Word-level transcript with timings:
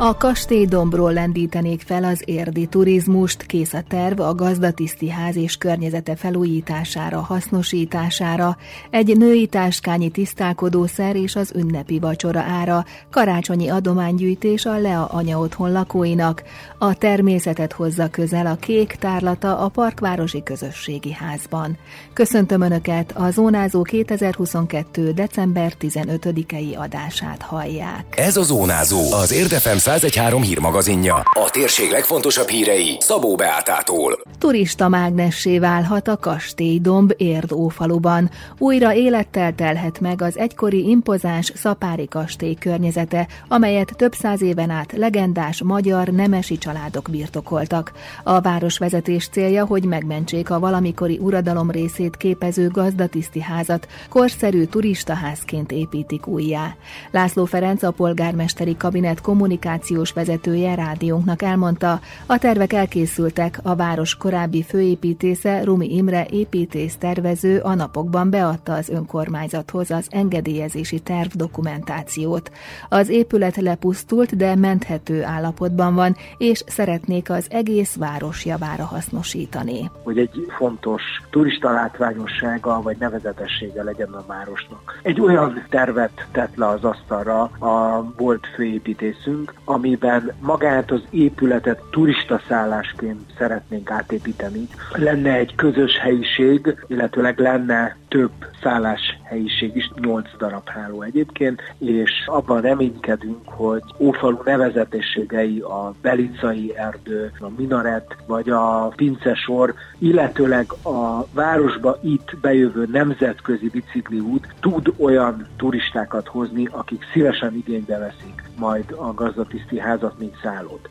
A 0.00 0.16
kastélydombról 0.16 1.12
lendítenék 1.12 1.80
fel 1.80 2.04
az 2.04 2.22
érdi 2.24 2.66
turizmust, 2.66 3.42
kész 3.42 3.72
a 3.72 3.82
terv 3.88 4.20
a 4.20 4.34
gazdatiszti 4.34 5.10
ház 5.10 5.36
és 5.36 5.56
környezete 5.56 6.16
felújítására, 6.16 7.20
hasznosítására, 7.20 8.56
egy 8.90 9.16
női 9.16 9.46
táskányi 9.46 10.10
tisztálkodószer 10.10 11.16
és 11.16 11.36
az 11.36 11.52
ünnepi 11.54 11.98
vacsora 11.98 12.40
ára, 12.40 12.84
karácsonyi 13.10 13.68
adománygyűjtés 13.68 14.64
a 14.64 14.78
Lea 14.78 15.04
anya 15.04 15.38
otthon 15.38 15.72
lakóinak, 15.72 16.42
a 16.78 16.94
természetet 16.94 17.72
hozza 17.72 18.08
közel 18.10 18.46
a 18.46 18.56
kék 18.56 18.96
tárlata 19.00 19.58
a 19.58 19.68
Parkvárosi 19.68 20.42
Közösségi 20.42 21.12
Házban. 21.12 21.76
Köszöntöm 22.12 22.60
Önöket, 22.60 23.12
a 23.16 23.30
Zónázó 23.30 23.82
2022. 23.82 25.12
december 25.12 25.72
15-i 25.80 26.76
adását 26.76 27.42
hallják. 27.42 28.04
Ez 28.16 28.36
a 28.36 28.42
Zónázó, 28.42 29.12
az 29.12 29.32
Érdefem 29.32 29.78
1013 29.88 30.42
hírmagazinja. 30.42 31.14
A 31.14 31.50
térség 31.50 31.90
legfontosabb 31.90 32.48
hírei 32.48 32.96
Szabó 33.00 33.34
Beátától. 33.34 34.20
Turista 34.38 34.88
mágnessé 34.88 35.58
válhat 35.58 36.08
a 36.08 36.16
Kastélydomb 36.16 37.14
Ófaluban. 37.54 38.30
Újra 38.58 38.94
élettel 38.94 39.54
telhet 39.54 40.00
meg 40.00 40.22
az 40.22 40.38
egykori 40.38 40.88
impozáns 40.88 41.52
Szapári 41.54 42.08
kastély 42.08 42.54
környezete, 42.54 43.28
amelyet 43.48 43.92
több 43.96 44.12
száz 44.14 44.42
éven 44.42 44.70
át 44.70 44.92
legendás 44.92 45.62
magyar 45.62 46.08
nemesi 46.08 46.58
családok 46.58 47.08
birtokoltak. 47.10 47.92
A 48.24 48.40
városvezetés 48.40 49.28
célja, 49.28 49.66
hogy 49.66 49.84
megmentsék 49.84 50.50
a 50.50 50.58
valamikori 50.58 51.18
uradalom 51.18 51.70
részét 51.70 52.16
képező 52.16 52.68
gazdatiszti 52.68 53.40
házat, 53.40 53.88
korszerű 54.08 54.64
turistaházként 54.64 55.72
építik 55.72 56.26
újjá. 56.26 56.76
László 57.10 57.44
Ferenc 57.44 57.82
a 57.82 57.90
polgármesteri 57.90 58.76
kabinet 58.76 59.20
kommunikáció 59.20 59.76
kommunikációs 59.78 60.12
vezetője 60.12 60.74
rádiónknak 60.74 61.42
elmondta, 61.42 62.00
a 62.26 62.38
tervek 62.38 62.72
elkészültek, 62.72 63.58
a 63.62 63.74
város 63.74 64.16
korábbi 64.16 64.62
főépítésze 64.62 65.64
Rumi 65.64 65.94
Imre 65.94 66.26
építész 66.30 66.96
tervező 66.96 67.58
a 67.58 67.74
napokban 67.74 68.30
beadta 68.30 68.72
az 68.72 68.88
önkormányzathoz 68.88 69.90
az 69.90 70.06
engedélyezési 70.10 70.98
terv 71.00 71.28
dokumentációt. 71.34 72.50
Az 72.88 73.08
épület 73.08 73.56
lepusztult, 73.56 74.36
de 74.36 74.54
menthető 74.54 75.24
állapotban 75.24 75.94
van, 75.94 76.16
és 76.38 76.62
szeretnék 76.66 77.30
az 77.30 77.46
egész 77.50 77.96
város 77.96 78.44
javára 78.44 78.84
hasznosítani. 78.84 79.90
Hogy 80.02 80.18
egy 80.18 80.46
fontos 80.56 81.02
turista 81.30 81.70
látványossága 81.70 82.82
vagy 82.82 82.96
nevezetessége 82.98 83.82
legyen 83.82 84.12
a 84.12 84.24
városnak. 84.26 85.00
Egy 85.02 85.20
olyan 85.20 85.64
tervet 85.70 86.26
tett 86.32 86.56
le 86.56 86.66
az 86.66 86.84
asztalra 86.84 87.42
a 87.42 88.04
volt 88.16 88.46
főépítészünk, 88.54 89.54
amiben 89.68 90.32
magát 90.40 90.90
az 90.90 91.02
épületet 91.10 91.80
turistaszállásként 91.90 93.20
szeretnénk 93.38 93.90
átépíteni. 93.90 94.68
Lenne 94.92 95.32
egy 95.32 95.54
közös 95.54 95.98
helyiség, 95.98 96.76
illetőleg 96.86 97.38
lenne 97.38 97.96
több 98.08 98.32
szállás 98.62 99.17
helyiség 99.28 99.76
is, 99.76 99.90
8 100.02 100.36
darab 100.38 100.68
háló 100.68 101.02
egyébként, 101.02 101.62
és 101.78 102.10
abban 102.26 102.60
reménykedünk, 102.60 103.48
hogy 103.48 103.82
Ófalu 103.98 104.38
nevezetességei 104.44 105.58
a 105.60 105.94
Belicai 106.02 106.76
erdő, 106.76 107.32
a 107.40 107.48
Minaret 107.56 108.16
vagy 108.26 108.50
a 108.50 108.92
Pincesor, 108.96 109.74
illetőleg 109.98 110.66
a 110.82 111.26
városba 111.32 111.98
itt 112.02 112.36
bejövő 112.40 112.88
nemzetközi 112.92 113.68
bicikliút 113.68 114.46
tud 114.60 114.92
olyan 114.98 115.46
turistákat 115.56 116.28
hozni, 116.28 116.68
akik 116.70 117.02
szívesen 117.12 117.54
igénybe 117.54 117.98
veszik 117.98 118.42
majd 118.58 118.94
a 118.96 119.14
gazdatiszti 119.14 119.78
házat, 119.78 120.18
mint 120.18 120.36
szállót. 120.42 120.88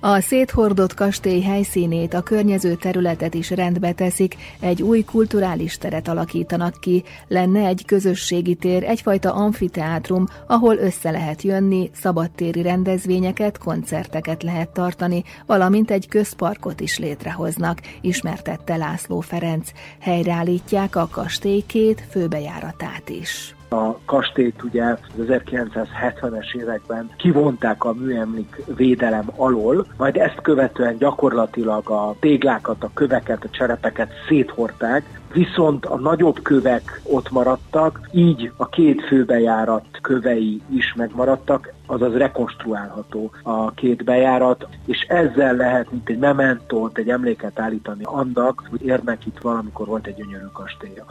A 0.00 0.20
széthordott 0.20 0.94
kastély 0.94 1.40
helyszínét, 1.40 2.14
a 2.14 2.22
környező 2.22 2.74
területet 2.74 3.34
is 3.34 3.50
rendbe 3.50 3.92
teszik, 3.92 4.36
egy 4.60 4.82
új 4.82 5.02
kulturális 5.02 5.78
teret 5.78 6.08
alakítanak 6.08 6.80
ki, 6.80 7.04
lenne 7.28 7.66
egy 7.66 7.84
közösségi 7.84 8.54
tér, 8.54 8.84
egyfajta 8.84 9.34
amfiteátrum, 9.34 10.26
ahol 10.46 10.76
össze 10.76 11.10
lehet 11.10 11.42
jönni, 11.42 11.90
szabadtéri 11.94 12.62
rendezvényeket, 12.62 13.58
koncerteket 13.58 14.42
lehet 14.42 14.68
tartani, 14.68 15.24
valamint 15.46 15.90
egy 15.90 16.08
közparkot 16.08 16.80
is 16.80 16.98
létrehoznak, 16.98 17.80
ismertette 18.00 18.76
László 18.76 19.20
Ferenc. 19.20 19.70
Helyreállítják 20.00 20.96
a 20.96 21.08
kastély 21.10 21.62
két 21.66 22.06
főbejáratát 22.10 23.08
is. 23.08 23.57
A 23.70 23.98
kastélyt 24.04 24.62
ugye 24.62 24.84
az 24.84 24.98
1970-es 25.18 26.54
években 26.54 27.10
kivonták 27.16 27.84
a 27.84 27.92
műemlék 27.92 28.62
védelem 28.76 29.30
alól, 29.36 29.86
majd 29.96 30.16
ezt 30.16 30.40
követően 30.42 30.96
gyakorlatilag 30.96 31.90
a 31.90 32.14
téglákat, 32.20 32.84
a 32.84 32.90
köveket, 32.94 33.44
a 33.44 33.50
cserepeket 33.50 34.10
széthorták, 34.28 35.20
viszont 35.32 35.86
a 35.86 35.98
nagyobb 35.98 36.42
kövek 36.42 37.00
ott 37.04 37.30
maradtak, 37.30 38.00
így 38.12 38.52
a 38.56 38.68
két 38.68 39.02
főbejárat 39.02 39.86
kövei 40.02 40.62
is 40.70 40.94
megmaradtak, 40.96 41.72
azaz 41.88 42.12
rekonstruálható 42.12 43.30
a 43.42 43.70
két 43.70 44.04
bejárat, 44.04 44.68
és 44.86 45.06
ezzel 45.08 45.54
lehet, 45.54 45.90
mint 45.90 46.08
egy 46.08 46.18
mementót, 46.18 46.98
egy 46.98 47.08
emléket 47.08 47.60
állítani 47.60 48.04
annak, 48.04 48.62
hogy 48.70 48.84
érnek 48.84 49.26
itt 49.26 49.38
valamikor 49.38 49.86
volt 49.86 50.06
egy 50.06 50.14
gyönyörű 50.14 50.46
kastélya. 50.52 51.04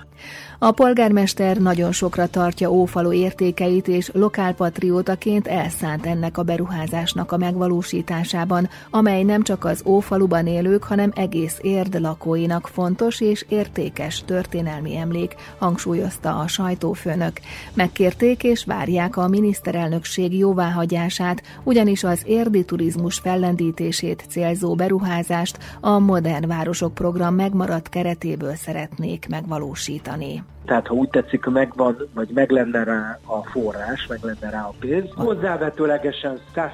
A 0.59 0.71
polgármester 0.71 1.57
nagyon 1.57 1.91
sokra 1.91 2.27
tartja 2.27 2.71
Ófalu 2.71 3.13
értékeit, 3.13 3.87
és 3.87 4.09
lokálpatriótaként 4.13 5.47
elszánt 5.47 6.05
ennek 6.05 6.37
a 6.37 6.43
beruházásnak 6.43 7.31
a 7.31 7.37
megvalósításában, 7.37 8.69
amely 8.89 9.23
nem 9.23 9.43
csak 9.43 9.65
az 9.65 9.83
Ófaluban 9.85 10.47
élők, 10.47 10.83
hanem 10.83 11.11
egész 11.15 11.59
érd 11.61 12.01
lakóinak 12.01 12.67
fontos 12.67 13.21
és 13.21 13.45
értékes 13.49 14.23
történelmi 14.25 14.97
emlék, 14.97 15.35
hangsúlyozta 15.57 16.39
a 16.39 16.47
sajtófőnök. 16.47 17.39
Megkérték 17.73 18.43
és 18.43 18.65
várják 18.65 19.17
a 19.17 19.27
miniszterelnökség 19.27 20.33
jóváhagyását, 20.67 21.41
ugyanis 21.63 22.03
az 22.03 22.23
érdi 22.25 22.65
turizmus 22.65 23.19
fellendítését 23.19 24.25
célzó 24.29 24.75
beruházást 24.75 25.57
a 25.81 25.99
Modern 25.99 26.47
Városok 26.47 26.93
program 26.93 27.35
megmaradt 27.35 27.89
keretéből 27.89 28.55
szeretnék 28.55 29.27
megvalósítani. 29.29 30.43
Tehát 30.65 30.87
ha 30.87 30.93
úgy 30.93 31.09
tetszik, 31.09 31.45
megvan, 31.45 31.97
vagy 32.13 32.29
meg 32.33 32.49
lenne 32.49 32.83
rá 32.83 33.19
a 33.25 33.43
forrás, 33.43 34.07
meg 34.07 34.19
lenne 34.21 34.49
rá 34.49 34.61
a 34.61 34.73
pénz, 34.79 35.05
hozzávetőlegesen 35.15 36.39
110-120 36.55 36.69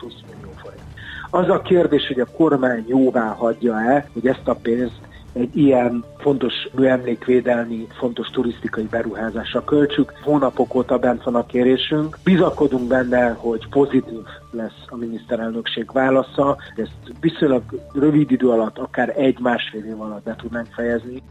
millió 0.00 0.52
forint. 0.56 0.82
Az 1.30 1.48
a 1.48 1.60
kérdés, 1.60 2.06
hogy 2.06 2.20
a 2.20 2.36
kormány 2.36 2.84
jóvá 2.88 3.34
hagyja-e, 3.38 4.08
hogy 4.12 4.26
ezt 4.26 4.48
a 4.48 4.54
pénzt 4.54 5.00
egy 5.36 5.56
ilyen 5.56 6.04
fontos 6.18 6.52
műemlékvédelmi, 6.74 7.86
fontos 7.98 8.28
turisztikai 8.28 8.84
beruházásra 8.84 9.64
költsük. 9.64 10.12
Hónapok 10.22 10.74
óta 10.74 10.98
bent 10.98 11.22
van 11.22 11.34
a 11.34 11.46
kérésünk. 11.46 12.18
Bizakodunk 12.24 12.88
benne, 12.88 13.28
hogy 13.28 13.68
pozitív 13.68 14.24
lesz 14.50 14.84
a 14.86 14.96
miniszterelnökség 14.96 15.92
válasza. 15.92 16.56
Ezt 16.76 17.18
viszonylag 17.20 17.62
rövid 17.92 18.30
idő 18.30 18.48
alatt, 18.48 18.78
akár 18.78 19.14
egy-másfél 19.16 19.84
év 19.84 20.00
alatt 20.00 20.24
be 20.24 20.36
tudnánk 20.36 20.66
fejezni 20.74 21.22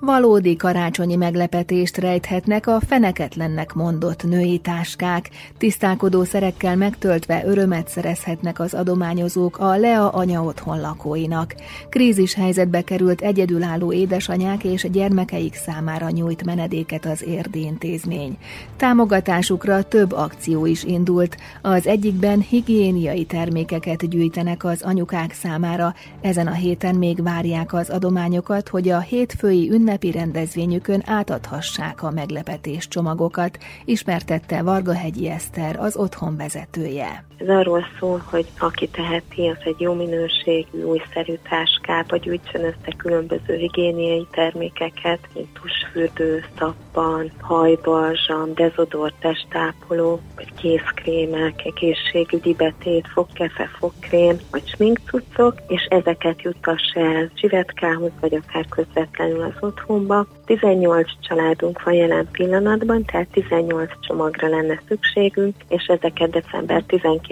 valódi 0.00 0.56
karácsonyi 0.56 1.16
meglepetést 1.16 1.96
rejthetnek 1.96 2.66
a 2.66 2.80
feneketlennek 2.86 3.72
mondott 3.72 4.22
női 4.22 4.58
táskák. 4.58 5.30
Tisztálkodó 5.58 6.24
szerekkel 6.24 6.76
megtöltve 6.76 7.42
örömet 7.46 7.88
szerezhetnek 7.88 8.60
az 8.60 8.74
adományozók 8.74 9.58
a 9.58 9.76
Lea 9.76 10.08
anya 10.08 10.42
otthon 10.42 10.80
lakóinak. 10.80 11.54
Krízis 11.88 12.34
helyzetbe 12.34 12.82
került 12.82 13.20
egyedülálló 13.20 13.92
édesanyák 13.92 14.64
és 14.64 14.86
gyermekeik 14.90 15.54
számára 15.54 16.10
nyújt 16.10 16.44
menedéket 16.44 17.04
az 17.04 17.24
érdi 17.26 17.60
intézmény. 17.60 18.36
Támogatásukra 18.76 19.82
több 19.82 20.12
akció 20.12 20.66
is 20.66 20.84
indult. 20.84 21.36
Az 21.62 21.86
egyikben 21.86 22.40
higiéniai 22.40 23.24
termékeket 23.24 24.08
gyűjtenek 24.08 24.64
az 24.64 24.82
anyukák 24.82 25.32
számára. 25.32 25.94
Ezen 26.20 26.46
a 26.46 26.52
héten 26.52 26.94
még 26.94 27.22
várják 27.22 27.72
az 27.72 27.90
adományokat, 27.90 28.68
hogy 28.68 28.88
a 28.88 29.00
hétfői 29.00 29.70
ünnep 29.70 29.83
ünnepi 29.84 30.10
rendezvényükön 30.10 31.02
átadhassák 31.06 32.02
a 32.02 32.10
meglepetés 32.10 32.88
csomagokat, 32.88 33.58
ismertette 33.84 34.62
Vargahegyi 34.62 35.28
Eszter, 35.28 35.76
az 35.80 35.96
otthon 35.96 36.36
vezetője. 36.36 37.24
Ez 37.44 37.50
arról 37.50 37.84
szól, 37.98 38.22
hogy 38.30 38.46
aki 38.58 38.88
teheti, 38.88 39.46
az 39.48 39.56
egy 39.64 39.80
jó 39.80 39.92
minőségű, 39.92 40.82
újszerű 40.82 41.34
táskába 41.48 42.16
gyűjtsön 42.16 42.64
össze 42.64 42.92
különböző 42.96 43.56
higiéniai 43.56 44.26
termékeket, 44.30 45.18
mint 45.34 45.48
tusfürdő, 45.52 46.44
szappan, 46.58 47.32
hajbalzsam, 47.40 48.54
dezodor, 48.54 49.12
testápoló, 49.18 50.20
vagy 50.36 50.54
kézkrémek, 50.54 51.64
egészségügyi 51.64 52.54
betét, 52.54 53.08
fogkefe, 53.08 53.70
fogkrém, 53.78 54.36
vagy 54.50 54.68
sminkcuccok, 54.68 55.54
és 55.66 55.86
ezeket 55.90 56.42
juttassa 56.42 57.00
el 57.00 57.30
Csivetkához, 57.34 58.10
vagy 58.20 58.34
akár 58.34 58.66
közvetlenül 58.68 59.42
az 59.42 59.56
otthonba. 59.60 60.26
18 60.44 61.08
családunk 61.20 61.82
van 61.82 61.94
jelen 61.94 62.28
pillanatban, 62.32 63.04
tehát 63.04 63.28
18 63.32 63.90
csomagra 64.00 64.48
lenne 64.48 64.80
szükségünk, 64.88 65.54
és 65.68 65.84
ezeket 65.86 66.30
december 66.30 66.84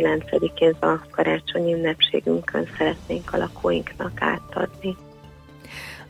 19-én 0.03 0.77
a 0.81 1.07
karácsonyi 1.11 1.75
ünnepségünkön 1.75 2.69
szeretnénk 2.79 3.33
a 3.33 3.37
lakóinknak 3.37 4.23
átadni. 4.23 4.97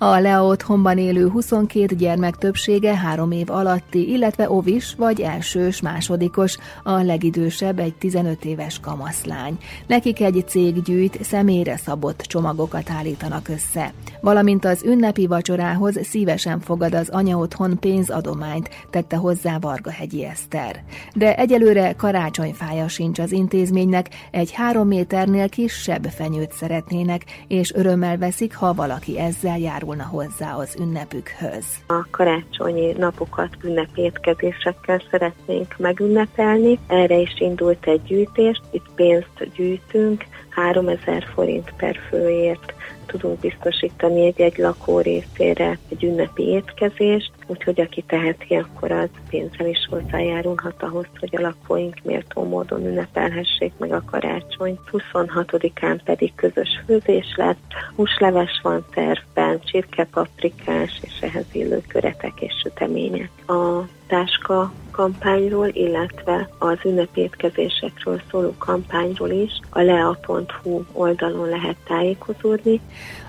A 0.04 0.20
Lea 0.20 0.44
otthonban 0.44 0.98
élő 0.98 1.28
22 1.28 1.94
gyermek 1.94 2.36
többsége 2.36 2.96
három 2.96 3.30
év 3.30 3.50
alatti, 3.50 4.10
illetve 4.10 4.50
ovis 4.50 4.94
vagy 4.94 5.20
elsős, 5.20 5.80
másodikos, 5.80 6.56
a 6.82 6.92
legidősebb 6.92 7.78
egy 7.78 7.94
15 7.94 8.44
éves 8.44 8.80
kamaszlány. 8.80 9.58
Nekik 9.86 10.20
egy 10.20 10.44
cég 10.46 10.82
gyűjt, 10.82 11.24
személyre 11.24 11.76
szabott 11.76 12.20
csomagokat 12.20 12.90
állítanak 12.90 13.48
össze. 13.48 13.92
Valamint 14.20 14.64
az 14.64 14.82
ünnepi 14.84 15.26
vacsorához 15.26 15.98
szívesen 16.02 16.60
fogad 16.60 16.94
az 16.94 17.08
anya 17.08 17.36
otthon 17.36 17.78
pénzadományt, 17.78 18.70
tette 18.90 19.16
hozzá 19.16 19.58
Vargahegyi 19.58 20.24
Eszter. 20.24 20.82
De 21.14 21.36
egyelőre 21.36 21.92
karácsonyfája 21.92 22.88
sincs 22.88 23.18
az 23.18 23.32
intézménynek, 23.32 24.08
egy 24.30 24.52
három 24.52 24.86
méternél 24.86 25.48
kisebb 25.48 26.04
fenyőt 26.04 26.52
szeretnének, 26.52 27.24
és 27.48 27.72
örömmel 27.74 28.18
veszik, 28.18 28.54
ha 28.54 28.74
valaki 28.74 29.18
ezzel 29.18 29.58
járul 29.58 29.90
járulna 29.92 30.04
hozzá 30.04 30.54
az 30.54 30.76
ünnepükhöz. 30.80 31.66
A 31.86 32.06
karácsonyi 32.10 32.92
napokat 32.92 33.56
ünnepétkezésekkel 33.64 35.02
szeretnénk 35.10 35.74
megünnepelni. 35.78 36.78
Erre 36.86 37.16
is 37.16 37.34
indult 37.38 37.86
egy 37.86 38.02
gyűjtés, 38.02 38.60
itt 38.70 38.86
pénzt 38.94 39.52
gyűjtünk, 39.54 40.24
3000 40.48 41.24
forint 41.34 41.72
per 41.76 41.96
főért 42.08 42.74
tudunk 43.06 43.38
biztosítani 43.38 44.26
egy-egy 44.26 44.58
lakó 44.58 45.00
részére 45.00 45.78
egy 45.88 46.04
ünnepi 46.04 46.42
étkezést, 46.42 47.32
úgyhogy 47.46 47.80
aki 47.80 48.04
teheti, 48.06 48.54
akkor 48.54 48.90
az 48.90 49.08
pénzzel 49.28 49.66
is 49.66 49.88
hozzájárulhat 49.90 50.82
ahhoz, 50.82 51.06
hogy 51.18 51.36
a 51.36 51.40
lakóink 51.40 51.96
méltó 52.02 52.44
módon 52.44 52.86
ünnepelhessék 52.86 53.72
meg 53.78 53.92
a 53.92 54.02
karácsony. 54.10 54.78
26-án 54.92 56.00
pedig 56.04 56.34
közös 56.34 56.82
főzés 56.86 57.34
lett, 57.36 57.72
húsleves 57.96 58.60
van 58.62 58.84
tervben, 58.94 59.60
csirkepaprikás 59.60 61.00
és 61.00 61.20
ehhez 61.20 61.46
illő 61.52 61.82
köretek 61.88 62.40
és 62.40 62.52
sütemények. 62.62 63.30
A 63.46 63.86
táska 64.06 64.72
kampányról, 64.90 65.68
illetve 65.72 66.48
az 66.58 66.78
ünnepétkezésekről 66.84 68.20
szóló 68.30 68.54
kampányról 68.58 69.30
is 69.30 69.60
a 69.70 69.80
lea.hu 69.80 70.82
oldalon 70.92 71.48
lehet 71.48 71.76
tájékozódni. 71.86 72.80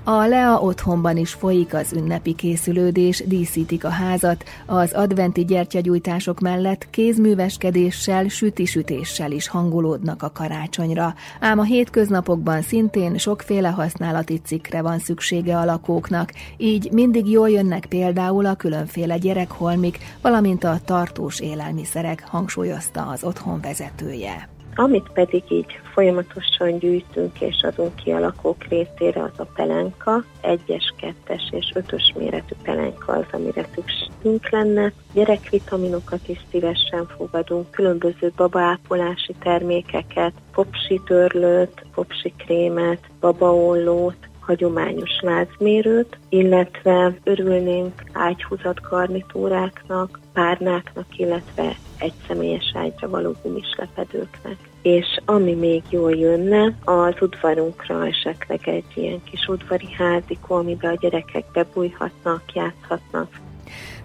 A 0.03 0.25
Lea 0.25 0.59
otthonban 0.59 1.17
is 1.17 1.33
folyik 1.33 1.73
az 1.73 1.93
ünnepi 1.93 2.35
készülődés, 2.35 3.23
díszítik 3.27 3.83
a 3.83 3.89
házat, 4.03 4.43
az 4.65 4.93
adventi 4.93 5.45
gyertyagyújtások 5.45 6.39
mellett 6.39 6.89
kézműveskedéssel, 6.89 8.27
sütisütéssel 8.27 9.31
is 9.31 9.47
hangolódnak 9.47 10.23
a 10.23 10.31
karácsonyra. 10.31 11.13
Ám 11.39 11.59
a 11.59 11.63
hétköznapokban 11.63 12.61
szintén 12.61 13.17
sokféle 13.17 13.69
használati 13.69 14.41
cikkre 14.43 14.81
van 14.81 14.99
szüksége 14.99 15.57
a 15.57 15.65
lakóknak, 15.65 16.33
így 16.57 16.91
mindig 16.91 17.29
jól 17.29 17.49
jönnek 17.49 17.85
például 17.85 18.45
a 18.45 18.55
különféle 18.55 19.17
gyerekholmik, 19.17 19.97
valamint 20.21 20.63
a 20.63 20.79
tartós 20.85 21.39
élelmiszerek, 21.39 22.23
hangsúlyozta 22.27 23.05
az 23.05 23.23
otthon 23.23 23.61
vezetője. 23.61 24.52
Amit 24.75 25.09
pedig 25.13 25.43
így 25.49 25.79
folyamatosan 25.93 26.77
gyűjtünk 26.77 27.41
és 27.41 27.63
adunk 27.63 27.95
ki 27.95 28.11
a 28.11 28.19
lakók 28.19 28.63
részére, 28.63 29.21
az 29.23 29.39
a 29.39 29.43
pelenka. 29.55 30.23
Egyes, 30.41 30.93
kettes 30.97 31.49
és 31.51 31.71
ötös 31.73 32.13
méretű 32.17 32.55
pelenka 32.63 33.11
az, 33.13 33.25
amire 33.31 33.65
szükségünk 33.75 34.49
lenne. 34.49 34.91
Gyerekvitaminokat 35.13 36.27
is 36.27 36.39
szívesen 36.51 37.07
fogadunk, 37.17 37.71
különböző 37.71 38.31
babaápolási 38.35 39.35
termékeket, 39.39 40.33
popsi 40.53 41.01
törlőt, 41.05 41.85
popsi 41.93 42.33
krémet, 42.37 42.99
babaollót, 43.19 44.17
hagyományos 44.45 45.19
lázmérőt, 45.21 46.17
illetve 46.29 47.13
örülnénk 47.23 48.03
ágyhúzat 48.11 48.81
garnitúráknak, 48.89 50.19
párnáknak, 50.33 51.17
illetve 51.17 51.75
egy 52.03 52.13
személyes 52.27 52.71
ágyra 52.73 53.09
való 53.09 53.35
gumislepedőknek. 53.43 54.57
És 54.81 55.19
ami 55.25 55.53
még 55.53 55.83
jól 55.89 56.15
jönne, 56.15 56.77
az 56.83 57.13
udvarunkra 57.19 58.05
esetleg 58.07 58.59
egy 58.67 58.91
ilyen 58.93 59.23
kis 59.23 59.47
udvari 59.47 59.91
házikó, 59.97 60.55
amiben 60.55 60.91
a 60.91 60.97
gyerekek 60.99 61.45
bebújhatnak, 61.53 62.43
játszhatnak, 62.53 63.41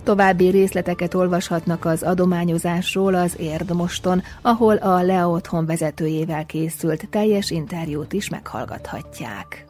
További 0.03 0.49
részleteket 0.49 1.15
olvashatnak 1.15 1.85
az 1.85 2.03
adományozásról 2.03 3.15
az 3.15 3.37
Érdmoston, 3.39 4.23
ahol 4.43 4.77
a 4.77 5.03
Lea 5.03 5.29
otthon 5.29 5.67
vezetőjével 5.67 6.47
készült 6.47 7.09
teljes 7.09 7.51
interjút 7.51 8.13
is 8.13 8.29
meghallgathatják. 8.29 9.68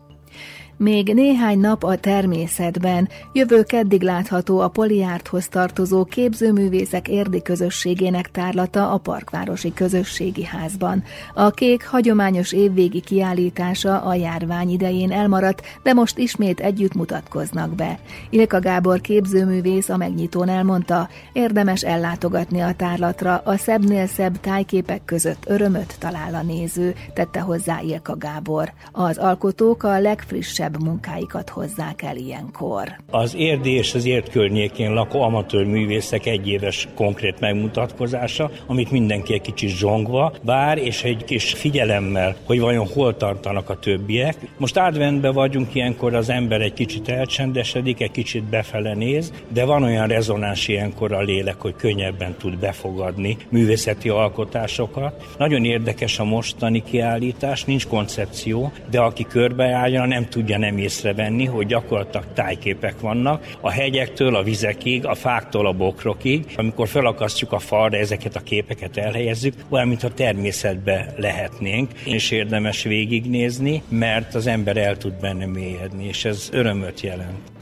Még 0.79 1.15
néhány 1.15 1.59
nap 1.59 1.85
a 1.85 1.97
természetben, 1.97 3.09
jövő 3.33 3.63
keddig 3.63 4.03
látható 4.03 4.61
a 4.61 4.69
Poliárthoz 4.69 5.49
tartozó 5.49 6.05
képzőművészek 6.05 7.09
érdi 7.09 7.43
közösségének 7.43 8.31
tárlata 8.31 8.93
a 8.93 8.99
Parkvárosi 8.99 9.73
Közösségi 9.75 10.45
Házban. 10.45 11.03
A 11.35 11.51
kék 11.51 11.87
hagyományos 11.87 12.53
évvégi 12.53 13.01
kiállítása 13.01 14.01
a 14.01 14.15
járvány 14.15 14.71
idején 14.71 15.13
elmaradt, 15.13 15.63
de 15.83 15.93
most 15.93 16.19
ismét 16.19 16.61
együtt 16.61 16.95
mutatkoznak 16.95 17.75
be. 17.75 17.99
Ilka 18.31 18.61
Gábor 18.61 19.01
képzőművész 19.01 19.89
a 19.89 19.97
megnyitón 19.97 20.49
elmondta, 20.49 21.09
érdemes 21.33 21.83
ellátogatni 21.83 22.61
a 22.61 22.75
tárlatra, 22.75 23.41
a 23.45 23.57
szebbnél 23.57 24.07
szebb 24.07 24.41
tájképek 24.41 25.05
között 25.05 25.45
örömöt 25.47 25.97
talál 25.99 26.35
a 26.35 26.43
néző, 26.43 26.95
tette 27.15 27.41
hozzá 27.41 27.81
Ilka 27.81 28.17
Gábor. 28.17 28.73
Az 28.93 29.19
alkotók 29.19 29.83
a 29.83 30.01
legfrissebb 30.01 30.67
legfrissebb 30.69 30.83
munkáikat 30.83 31.49
hozzák 31.49 32.03
el 32.03 32.17
ilyenkor. 32.17 32.97
Az 33.11 33.35
érdi 33.35 33.71
és 33.71 33.95
az 33.95 34.05
ért 34.07 34.31
környékén 34.31 34.93
lakó 34.93 35.23
amatőr 35.23 35.65
művészek 35.65 36.27
egyéves 36.27 36.89
konkrét 36.95 37.41
megmutatkozása, 37.41 38.51
amit 38.67 38.91
mindenki 38.91 39.33
egy 39.33 39.41
kicsit 39.41 39.71
zsongva 39.71 40.33
vár, 40.43 40.79
és 40.79 41.03
egy 41.03 41.25
kis 41.25 41.53
figyelemmel, 41.53 42.37
hogy 42.45 42.61
vajon 42.61 42.87
hol 42.87 43.17
tartanak 43.17 43.71
a 43.71 43.79
többiek. 43.79 44.37
Most 44.57 44.77
adventben 44.77 45.33
vagyunk, 45.33 45.75
ilyenkor 45.75 46.15
az 46.15 46.29
ember 46.29 46.61
egy 46.61 46.73
kicsit 46.73 47.09
elcsendesedik, 47.09 48.01
egy 48.01 48.11
kicsit 48.11 48.43
befele 48.43 48.95
néz, 48.95 49.33
de 49.49 49.65
van 49.65 49.83
olyan 49.83 50.07
rezonáns 50.07 50.69
ilyenkor 50.69 51.13
a 51.13 51.21
lélek, 51.21 51.61
hogy 51.61 51.75
könnyebben 51.77 52.35
tud 52.39 52.59
befogadni 52.59 53.37
művészeti 53.49 54.09
alkotásokat. 54.09 55.27
Nagyon 55.39 55.65
érdekes 55.65 56.19
a 56.19 56.25
mostani 56.25 56.83
kiállítás, 56.83 57.65
nincs 57.65 57.87
koncepció, 57.87 58.73
de 58.91 59.01
aki 59.01 59.25
körbeállja, 59.25 60.05
nem 60.05 60.29
tudja 60.29 60.58
nem 60.59 60.79
észrevenni, 60.79 61.45
hogy 61.45 61.67
gyakorlatilag 61.67 62.27
tájképek 62.35 63.01
vannak, 63.01 63.47
a 63.61 63.71
hegyektől 63.71 64.37
a 64.37 64.43
vizekig, 64.43 65.07
a 65.07 65.15
fáktól 65.15 65.67
a 65.67 65.73
bokrokig. 65.73 66.45
Amikor 66.57 66.89
felakasztjuk 66.89 67.53
a 67.53 67.59
falra 67.59 67.97
ezeket 67.97 68.37
a 68.37 68.41
képeket 68.41 68.97
elhelyezzük, 68.97 69.55
olyan, 69.69 69.89
mintha 69.89 70.09
természetbe 70.09 71.15
lehetnénk, 71.17 71.93
és 72.05 72.31
érdemes 72.31 72.83
végignézni, 72.83 73.83
mert 73.89 74.35
az 74.35 74.47
ember 74.47 74.77
el 74.77 74.97
tud 74.97 75.13
benne 75.21 75.47
mélyedni, 75.47 76.07
és 76.07 76.25
ez 76.25 76.49
örömöt 76.53 77.01
jelent. 77.01 77.58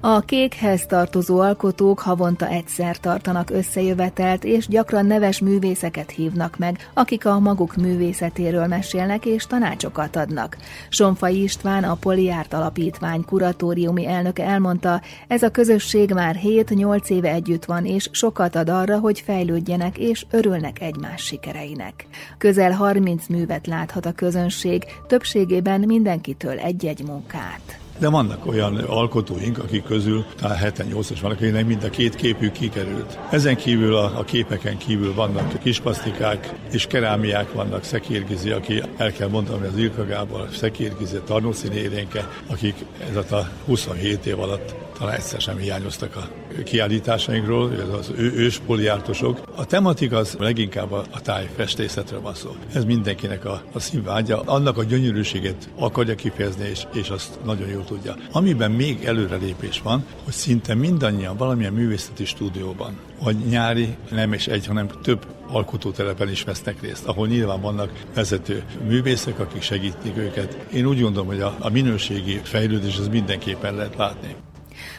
A 0.00 0.20
kékhez 0.20 0.86
tartozó 0.86 1.38
alkotók 1.40 1.98
havonta 1.98 2.48
egyszer 2.48 2.96
tartanak 2.96 3.50
összejövetelt, 3.50 4.44
és 4.44 4.68
gyakran 4.68 5.06
neves 5.06 5.40
művészeket 5.40 6.10
hívnak 6.10 6.58
meg, 6.58 6.90
akik 6.94 7.26
a 7.26 7.38
maguk 7.38 7.76
művészetéről 7.76 8.66
mesélnek 8.66 9.26
és 9.26 9.46
tanácsokat 9.46 10.16
adnak. 10.16 10.56
Sonfai 10.88 11.42
István, 11.42 11.84
a 11.84 11.94
Poliárt 11.94 12.52
Alapítvány 12.52 13.24
kuratóriumi 13.24 14.06
elnöke 14.06 14.44
elmondta, 14.44 15.00
ez 15.28 15.42
a 15.42 15.50
közösség 15.50 16.10
már 16.10 16.36
7-8 16.44 17.08
éve 17.08 17.30
együtt 17.32 17.64
van, 17.64 17.86
és 17.86 18.08
sokat 18.12 18.56
ad 18.56 18.68
arra, 18.68 18.98
hogy 18.98 19.20
fejlődjenek 19.20 19.98
és 19.98 20.26
örülnek 20.30 20.80
egymás 20.80 21.22
sikereinek. 21.22 22.06
Közel 22.38 22.72
30 22.72 23.26
művet 23.26 23.66
láthat 23.66 24.06
a 24.06 24.12
közönség, 24.12 24.84
többségében 25.06 25.80
mindenkitől 25.80 26.58
egy-egy 26.58 27.02
munkát 27.06 27.67
de 27.98 28.08
vannak 28.08 28.46
olyan 28.46 28.76
alkotóink, 28.76 29.58
akik 29.58 29.84
közül 29.84 30.24
talán 30.36 30.58
7-8-as 30.62 31.18
vannak, 31.20 31.36
akinek 31.36 31.66
mind 31.66 31.84
a 31.84 31.90
két 31.90 32.14
képük 32.14 32.52
kikerült. 32.52 33.18
Ezen 33.30 33.56
kívül 33.56 33.96
a, 33.96 34.18
a 34.18 34.24
képeken 34.24 34.78
kívül 34.78 35.14
vannak 35.14 35.58
kispasztikák 35.62 36.54
és 36.72 36.86
kerámiák 36.86 37.52
vannak, 37.52 37.84
Szekérgizi, 37.84 38.50
aki 38.50 38.82
el 38.96 39.12
kell 39.12 39.28
mondanom, 39.28 39.62
az 39.62 39.78
Ilka 39.78 40.06
Gábor, 40.06 40.48
Szekérgizi, 40.56 41.20
Tarnószín 41.26 41.72
érénke, 41.72 42.28
akik 42.46 42.84
ez 43.10 43.32
a 43.32 43.48
27 43.66 44.26
év 44.26 44.40
alatt 44.40 44.74
talán 44.98 45.14
egyszer 45.14 45.40
sem 45.40 45.56
hiányoztak 45.56 46.16
a 46.16 46.28
kiállításainkról, 46.64 47.72
az 47.98 48.12
ő, 48.16 48.32
ős 48.32 48.58
poliártosok. 48.66 49.40
A 49.56 49.64
tematika 49.64 50.16
az 50.16 50.36
leginkább 50.38 50.92
a, 50.92 51.04
a 51.10 51.20
tájfestészetről 51.20 52.20
van 52.20 52.34
szó. 52.34 52.56
Ez 52.72 52.84
mindenkinek 52.84 53.44
a, 53.44 53.62
a 53.72 53.80
színvágya, 53.80 54.40
annak 54.40 54.78
a 54.78 54.84
gyönyörűséget 54.84 55.68
akarja 55.78 56.14
kifejezni, 56.14 56.68
és, 56.68 56.86
és 56.92 57.08
azt 57.08 57.38
nagyon 57.44 57.68
jól 57.68 57.84
tudja. 57.84 58.14
Amiben 58.32 58.70
még 58.70 59.04
előrelépés 59.04 59.80
van, 59.80 60.04
hogy 60.24 60.32
szinte 60.32 60.74
mindannyian 60.74 61.36
valamilyen 61.36 61.72
művészeti 61.72 62.24
stúdióban, 62.24 62.98
vagy 63.22 63.36
nyári, 63.36 63.96
nem 64.10 64.32
is 64.32 64.46
egy, 64.46 64.66
hanem 64.66 64.88
több 65.02 65.26
alkotótelepen 65.50 66.30
is 66.30 66.42
vesznek 66.42 66.80
részt, 66.80 67.06
ahol 67.06 67.26
nyilván 67.26 67.60
vannak 67.60 67.90
vezető 68.14 68.62
művészek, 68.86 69.38
akik 69.38 69.62
segítik 69.62 70.16
őket. 70.16 70.58
Én 70.72 70.86
úgy 70.86 71.00
gondolom, 71.00 71.26
hogy 71.26 71.40
a, 71.40 71.56
a 71.58 71.68
minőségi 71.68 72.40
fejlődés 72.42 72.98
az 72.98 73.08
mindenképpen 73.08 73.74
lehet 73.74 73.96
látni. 73.96 74.34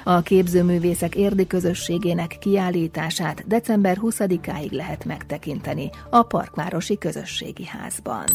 A 0.04 0.22
képzőművészek 0.22 1.16
érdi 1.16 1.48
közösségének 1.48 2.38
kiállítását 2.40 3.48
december 3.48 3.98
20-áig 4.02 4.72
lehet 4.72 5.06
megtekinteni 5.06 5.90
a 6.10 6.24
Parkvárosi 6.24 6.98
Közösségi 6.98 7.66
Házban. 7.66 8.26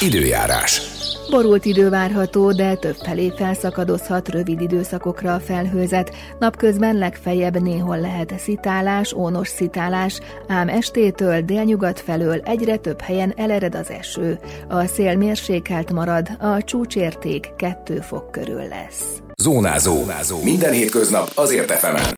Időjárás. 0.00 0.80
Borult 1.30 1.64
idő 1.64 1.88
várható, 1.90 2.52
de 2.52 2.74
több 2.74 2.94
felé 2.94 3.32
felszakadozhat 3.36 4.28
rövid 4.28 4.60
időszakokra 4.60 5.34
a 5.34 5.40
felhőzet. 5.40 6.14
Napközben 6.38 6.96
legfeljebb 6.96 7.60
néhol 7.60 8.00
lehet 8.00 8.38
szitálás, 8.38 9.12
ónos 9.12 9.48
szitálás, 9.48 10.20
ám 10.48 10.68
estétől 10.68 11.40
délnyugat 11.40 12.00
felől 12.00 12.40
egyre 12.40 12.76
több 12.76 13.00
helyen 13.00 13.32
elered 13.36 13.74
az 13.74 13.90
eső. 13.90 14.38
A 14.68 14.86
szél 14.86 15.16
mérsékelt 15.16 15.92
marad, 15.92 16.28
a 16.38 16.62
csúcsérték 16.62 17.52
2 17.56 18.00
fok 18.00 18.30
körül 18.30 18.68
lesz. 18.68 19.25
Zónázó. 19.42 19.94
Zónázó. 19.94 20.42
Minden 20.42 20.72
hétköznap 20.72 21.30
azért 21.34 21.70
efemen. 21.70 22.14